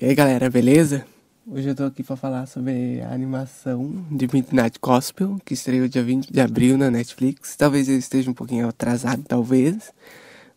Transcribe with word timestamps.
E 0.00 0.06
aí 0.06 0.14
galera, 0.14 0.48
beleza? 0.48 1.04
Hoje 1.46 1.68
eu 1.68 1.74
tô 1.74 1.84
aqui 1.84 2.02
pra 2.02 2.16
falar 2.16 2.46
sobre 2.46 3.02
a 3.02 3.12
animação 3.12 4.02
de 4.10 4.26
Midnight 4.32 4.78
Gospel, 4.80 5.36
que 5.44 5.52
estreou 5.52 5.86
dia 5.88 6.02
20 6.02 6.32
de 6.32 6.40
abril 6.40 6.78
na 6.78 6.90
Netflix. 6.90 7.54
Talvez 7.54 7.86
eu 7.86 7.98
esteja 7.98 8.30
um 8.30 8.32
pouquinho 8.32 8.66
atrasado, 8.66 9.22
talvez. 9.28 9.92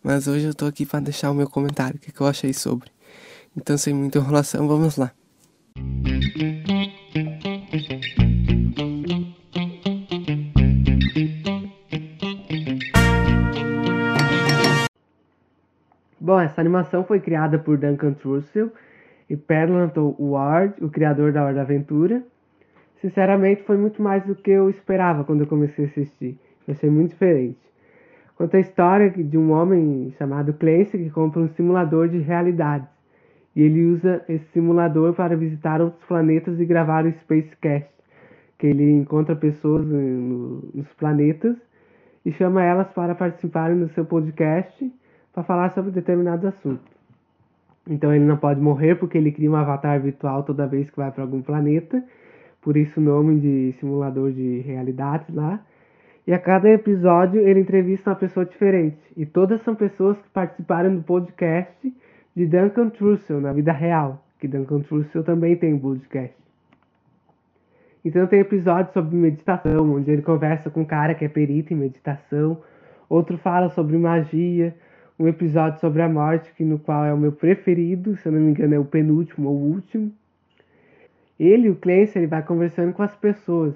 Mas 0.01 0.29
hoje 0.29 0.45
eu 0.45 0.53
tô 0.53 0.65
aqui 0.65 0.85
pra 0.85 1.01
deixar 1.01 1.29
o 1.29 1.33
meu 1.33 1.49
comentário, 1.49 1.97
o 1.97 1.99
que, 1.99 2.09
que 2.09 2.21
eu 2.21 2.25
achei 2.25 2.53
sobre. 2.53 2.89
Então, 3.53 3.77
sem 3.77 3.93
muita 3.93 4.17
enrolação, 4.17 4.65
vamos 4.65 4.95
lá. 4.95 5.11
Bom, 16.17 16.39
essa 16.39 16.61
animação 16.61 17.03
foi 17.03 17.19
criada 17.19 17.59
por 17.59 17.77
Duncan 17.77 18.13
Trussell 18.13 18.71
e 19.29 19.35
Perlanton 19.35 20.15
Ward, 20.19 20.83
o 20.83 20.89
criador 20.89 21.31
da 21.31 21.43
Hora 21.43 21.53
da 21.53 21.61
Aventura. 21.61 22.23
Sinceramente, 23.01 23.63
foi 23.63 23.77
muito 23.77 24.01
mais 24.01 24.25
do 24.25 24.35
que 24.35 24.51
eu 24.51 24.69
esperava 24.69 25.23
quando 25.23 25.41
eu 25.41 25.47
comecei 25.47 25.85
a 25.85 25.87
assistir. 25.87 26.39
Eu 26.67 26.73
achei 26.73 26.89
muito 26.89 27.11
diferente. 27.11 27.59
Conta 28.35 28.57
a 28.57 28.59
história 28.59 29.09
de 29.09 29.37
um 29.37 29.51
homem 29.51 30.13
chamado 30.17 30.53
Clancy 30.53 30.97
que 30.97 31.09
compra 31.09 31.41
um 31.41 31.49
simulador 31.49 32.07
de 32.07 32.19
realidades. 32.19 32.87
E 33.55 33.61
ele 33.61 33.85
usa 33.85 34.23
esse 34.27 34.45
simulador 34.51 35.13
para 35.13 35.35
visitar 35.35 35.81
outros 35.81 36.03
planetas 36.05 36.59
e 36.59 36.65
gravar 36.65 37.05
o 37.05 37.11
Spacecast, 37.11 37.93
que 38.57 38.67
ele 38.67 38.89
encontra 38.91 39.35
pessoas 39.35 39.85
no, 39.85 40.71
nos 40.73 40.91
planetas 40.93 41.55
e 42.25 42.31
chama 42.31 42.63
elas 42.63 42.87
para 42.91 43.13
participarem 43.13 43.77
do 43.77 43.89
seu 43.89 44.05
podcast 44.05 44.91
para 45.33 45.43
falar 45.43 45.69
sobre 45.71 45.91
determinado 45.91 46.47
assunto. 46.47 46.92
Então 47.87 48.13
ele 48.13 48.23
não 48.23 48.37
pode 48.37 48.61
morrer 48.61 48.95
porque 48.95 49.17
ele 49.17 49.31
cria 49.31 49.51
um 49.51 49.55
avatar 49.55 49.99
virtual 50.01 50.43
toda 50.43 50.67
vez 50.67 50.89
que 50.89 50.97
vai 50.97 51.11
para 51.11 51.23
algum 51.23 51.41
planeta. 51.41 52.03
Por 52.61 52.77
isso 52.77 52.99
o 52.99 53.03
nome 53.03 53.39
de 53.39 53.73
simulador 53.73 54.31
de 54.31 54.59
realidades 54.59 55.33
lá. 55.33 55.59
E 56.25 56.33
a 56.33 56.39
cada 56.39 56.69
episódio 56.69 57.41
ele 57.41 57.59
entrevista 57.59 58.11
uma 58.11 58.15
pessoa 58.15 58.45
diferente. 58.45 58.97
E 59.17 59.25
todas 59.25 59.61
são 59.61 59.75
pessoas 59.75 60.17
que 60.21 60.29
participaram 60.29 60.95
do 60.95 61.03
podcast 61.03 61.93
de 62.33 62.45
Duncan 62.45 62.89
Trussell 62.89 63.41
na 63.41 63.51
vida 63.51 63.73
real. 63.73 64.23
Que 64.39 64.47
Duncan 64.47 64.79
Trussell 64.79 65.23
também 65.23 65.57
tem 65.57 65.73
um 65.73 65.79
podcast. 65.79 66.35
Então 68.05 68.25
tem 68.27 68.39
episódios 68.39 68.93
sobre 68.93 69.15
meditação, 69.15 69.95
onde 69.95 70.11
ele 70.11 70.21
conversa 70.21 70.69
com 70.69 70.81
um 70.81 70.85
cara 70.85 71.13
que 71.13 71.25
é 71.25 71.29
perito 71.29 71.73
em 71.73 71.77
meditação. 71.77 72.61
Outro 73.09 73.37
fala 73.37 73.69
sobre 73.69 73.97
magia 73.97 74.73
um 75.19 75.27
episódio 75.27 75.79
sobre 75.79 76.01
a 76.01 76.09
morte, 76.09 76.53
que 76.53 76.63
no 76.63 76.79
qual 76.79 77.05
é 77.05 77.13
o 77.13 77.17
meu 77.17 77.31
preferido, 77.31 78.15
se 78.17 78.27
eu 78.27 78.31
não 78.31 78.39
me 78.39 78.51
engano 78.51 78.73
é 78.73 78.79
o 78.79 78.85
penúltimo 78.85 79.49
ou 79.49 79.55
último. 79.55 80.11
Ele, 81.39 81.69
o 81.69 81.75
Clancy, 81.75 82.17
ele 82.19 82.27
vai 82.27 82.43
conversando 82.43 82.93
com 82.93 83.03
as 83.03 83.15
pessoas, 83.15 83.75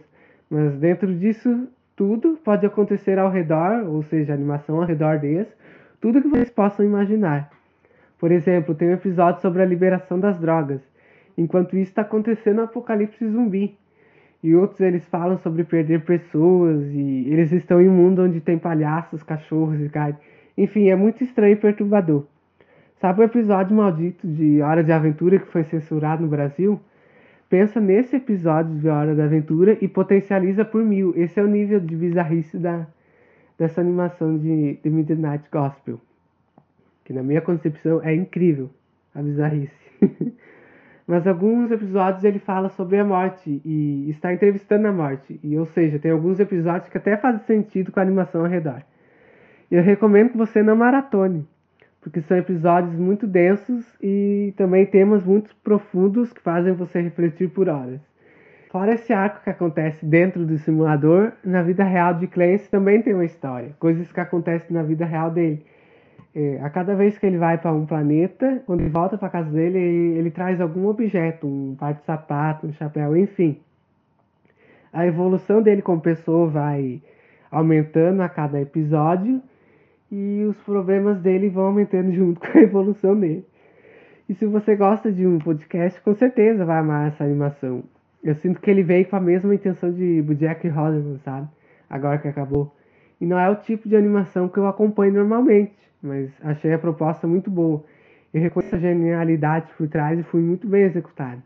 mas 0.50 0.74
dentro 0.76 1.14
disso 1.16 1.68
tudo 1.96 2.38
pode 2.44 2.66
acontecer 2.66 3.18
ao 3.18 3.30
redor, 3.30 3.88
ou 3.88 4.04
seja, 4.04 4.34
animação 4.34 4.78
ao 4.78 4.86
redor 4.86 5.20
deles, 5.20 5.48
tudo 6.00 6.22
que 6.22 6.28
vocês 6.28 6.50
possam 6.50 6.86
imaginar. 6.86 7.50
Por 8.20 8.32
exemplo, 8.32 8.76
tem 8.76 8.90
um 8.90 8.94
episódio 8.94 9.42
sobre 9.42 9.62
a 9.62 9.66
liberação 9.66 10.20
das 10.20 10.40
drogas. 10.40 10.82
Enquanto 11.38 11.76
isso 11.76 11.92
está 11.92 12.02
acontecendo 12.02 12.60
o 12.60 12.64
apocalipse 12.64 13.28
zumbi. 13.28 13.76
E 14.44 14.56
outros 14.56 14.80
eles 14.80 15.06
falam 15.08 15.38
sobre 15.40 15.64
perder 15.64 16.04
pessoas 16.04 16.84
e 16.92 17.26
eles 17.28 17.52
estão 17.52 17.82
em 17.82 17.90
um 17.90 17.94
mundo 17.94 18.24
onde 18.24 18.40
tem 18.40 18.58
palhaços, 18.58 19.24
cachorros 19.24 19.82
e 19.82 19.90
carne. 19.90 20.18
Enfim, 20.58 20.90
é 20.90 20.96
muito 20.96 21.24
estranho 21.24 21.54
e 21.54 21.56
perturbador. 21.56 22.26
Sabe 23.00 23.22
o 23.22 23.24
episódio 23.24 23.76
maldito 23.76 24.28
de 24.28 24.60
Hora 24.62 24.84
de 24.84 24.92
Aventura 24.92 25.38
que 25.38 25.46
foi 25.46 25.64
censurado 25.64 26.24
no 26.24 26.28
Brasil? 26.28 26.80
Pensa 27.48 27.80
nesse 27.80 28.16
episódio 28.16 28.74
de 28.80 28.90
Hora 28.90 29.14
da 29.14 29.26
Aventura 29.26 29.78
e 29.80 29.88
potencializa 29.88 30.66
por 30.66 30.84
mil. 30.84 31.14
Esse 31.16 31.40
é 31.40 31.44
o 31.44 31.48
nível 31.48 31.80
de 31.80 31.96
bizarrice 31.96 32.58
da, 32.58 32.88
dessa 33.56 33.82
animação 33.82 34.36
de 34.36 34.80
The 34.82 34.90
Midnight 34.90 35.48
Gospel. 35.52 36.02
Que 37.06 37.14
na 37.14 37.22
minha 37.22 37.40
concepção 37.40 38.02
é 38.04 38.16
incrível 38.16 38.72
a 39.14 39.22
bizarrice. 39.22 39.88
Mas 41.06 41.26
alguns 41.28 41.72
episódios 41.72 42.24
ele 42.24 42.40
fala 42.40 42.68
sobre 42.70 42.98
a 42.98 43.06
morte 43.06 43.62
e 43.64 44.10
está 44.10 44.34
entrevistando 44.34 44.88
a 44.88 44.92
morte. 44.92 45.40
E, 45.44 45.56
ou 45.56 45.68
seja, 45.68 46.00
tem 46.00 46.12
alguns 46.12 46.40
episódios 46.40 46.90
que 46.90 46.98
até 46.98 47.16
fazem 47.16 47.46
sentido 47.46 47.92
com 47.92 48.00
a 48.00 48.04
animação 48.04 48.42
ao 48.42 48.48
redor. 48.48 48.82
Eu 49.70 49.84
recomendo 49.84 50.32
que 50.32 50.38
você 50.38 50.64
não 50.64 50.78
maratone, 50.78 51.46
porque 52.00 52.22
são 52.22 52.38
episódios 52.38 52.96
muito 52.96 53.28
densos 53.28 53.86
e 54.02 54.54
também 54.56 54.86
temas 54.86 55.26
muito 55.26 55.54
profundos 55.58 56.32
que 56.32 56.40
fazem 56.40 56.72
você 56.72 57.02
refletir 57.02 57.50
por 57.50 57.68
horas. 57.68 58.00
Fora 58.70 58.94
esse 58.94 59.12
arco 59.12 59.44
que 59.44 59.50
acontece 59.50 60.06
dentro 60.06 60.46
do 60.46 60.58
simulador, 60.58 61.34
na 61.44 61.62
vida 61.64 61.84
real 61.84 62.14
de 62.14 62.28
Clancy 62.28 62.70
também 62.70 63.02
tem 63.02 63.14
uma 63.14 63.26
história, 63.26 63.76
coisas 63.78 64.10
que 64.10 64.20
acontecem 64.22 64.76
na 64.76 64.84
vida 64.84 65.06
real 65.06 65.32
dele. 65.32 65.66
É, 66.34 66.60
a 66.62 66.70
cada 66.70 66.96
vez 66.96 67.18
que 67.18 67.26
ele 67.26 67.38
vai 67.38 67.58
para 67.58 67.74
um 67.74 67.86
planeta, 67.86 68.62
quando 68.66 68.82
ele 68.82 68.90
volta 68.90 69.18
para 69.18 69.30
casa 69.30 69.50
dele, 69.50 69.78
ele, 69.78 70.20
ele 70.20 70.32
traz 70.32 70.62
algum 70.62 70.88
objeto, 70.88 71.46
um 71.46 71.76
par 71.76 71.94
de 71.94 72.04
sapato, 72.04 72.68
um 72.68 72.72
chapéu, 72.72 73.18
enfim. 73.18 73.60
A 74.94 75.06
evolução 75.06 75.62
dele 75.62 75.82
como 75.82 76.00
pessoa 76.00 76.48
vai 76.48 77.02
aumentando 77.52 78.22
a 78.22 78.30
cada 78.30 78.62
episódio 78.62 79.42
e 80.12 80.44
os 80.46 80.58
problemas 80.62 81.20
dele 81.20 81.50
vão 81.50 81.66
aumentando 81.66 82.12
junto 82.14 82.40
com 82.40 82.58
a 82.58 82.62
evolução 82.62 83.20
dele. 83.20 83.46
E 84.30 84.34
se 84.34 84.46
você 84.46 84.76
gosta 84.76 85.12
de 85.12 85.26
um 85.26 85.40
podcast, 85.40 86.02
com 86.02 86.14
certeza 86.14 86.66
vai 86.66 86.80
amar 86.80 87.08
essa 87.08 87.24
animação. 87.24 87.84
Eu 88.24 88.36
sinto 88.36 88.60
que 88.60 88.70
ele 88.70 88.84
veio 88.84 89.08
com 89.08 89.16
a 89.16 89.22
mesma 89.22 89.56
intenção 89.56 89.92
de 89.92 90.22
Bojack 90.22 90.68
Horseman, 90.68 91.18
sabe? 91.20 91.48
Agora 91.90 92.18
que 92.18 92.28
acabou. 92.28 92.76
E 93.22 93.26
não 93.26 93.40
é 93.40 93.50
o 93.50 93.56
tipo 93.56 93.88
de 93.88 93.96
animação 93.96 94.50
que 94.50 94.58
eu 94.58 94.68
acompanho 94.68 95.14
normalmente, 95.14 95.78
mas 96.02 96.30
achei 96.42 96.74
a 96.74 96.78
proposta 96.78 97.26
muito 97.26 97.50
boa. 97.50 97.84
Eu 98.34 98.42
reconheço 98.42 98.76
a 98.76 98.80
genialidade 98.80 99.72
por 99.78 99.88
trás 99.88 100.20
e 100.20 100.24
fui 100.24 100.42
muito 100.42 100.68
bem 100.68 100.84
executado. 100.84 101.42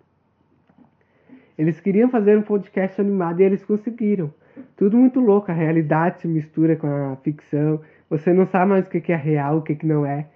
Eles 1.57 1.79
queriam 1.79 2.09
fazer 2.09 2.37
um 2.37 2.41
podcast 2.41 2.99
animado 2.99 3.39
e 3.39 3.43
eles 3.43 3.63
conseguiram. 3.63 4.33
Tudo 4.75 4.97
muito 4.97 5.19
louco, 5.19 5.51
a 5.51 5.53
realidade 5.53 6.21
se 6.21 6.27
mistura 6.27 6.75
com 6.75 6.87
a 6.87 7.15
ficção, 7.17 7.79
você 8.11 8.33
não 8.33 8.45
sabe 8.45 8.71
mais 8.71 8.85
o 8.85 8.89
que 8.89 9.09
é 9.13 9.15
real, 9.15 9.59
o 9.59 9.61
que 9.61 9.85
não 9.85 10.05
é. 10.05 10.27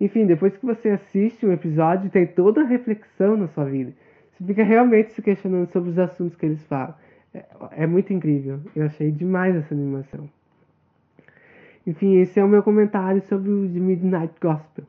Enfim, 0.00 0.24
depois 0.24 0.56
que 0.56 0.64
você 0.64 0.90
assiste 0.90 1.44
um 1.44 1.52
episódio, 1.52 2.08
tem 2.08 2.24
toda 2.24 2.60
a 2.60 2.64
reflexão 2.64 3.36
na 3.36 3.48
sua 3.48 3.64
vida. 3.64 3.92
Você 4.30 4.44
fica 4.44 4.62
realmente 4.62 5.10
se 5.10 5.20
questionando 5.20 5.66
sobre 5.72 5.90
os 5.90 5.98
assuntos 5.98 6.36
que 6.36 6.46
eles 6.46 6.64
falam. 6.66 6.94
É, 7.34 7.44
é 7.72 7.86
muito 7.88 8.12
incrível. 8.12 8.60
Eu 8.76 8.86
achei 8.86 9.10
demais 9.10 9.56
essa 9.56 9.74
animação. 9.74 10.30
Enfim, 11.84 12.18
esse 12.18 12.38
é 12.38 12.44
o 12.44 12.48
meu 12.48 12.62
comentário 12.62 13.20
sobre 13.22 13.50
o 13.50 13.68
The 13.68 13.80
Midnight 13.80 14.34
Gospel. 14.40 14.84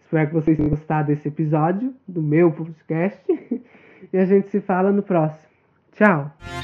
Espero 0.00 0.28
que 0.28 0.34
vocês 0.34 0.56
tenham 0.56 0.70
gostado 0.70 1.08
desse 1.08 1.26
episódio 1.26 1.92
do 2.06 2.22
meu 2.22 2.52
podcast. 2.52 3.20
e 4.12 4.16
a 4.16 4.24
gente 4.24 4.48
se 4.48 4.60
fala 4.60 4.92
no 4.92 5.02
próximo. 5.02 5.48
Tchau! 5.92 6.63